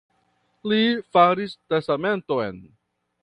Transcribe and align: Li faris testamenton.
Li 0.71 0.79
faris 1.17 1.53
testamenton. 1.73 2.59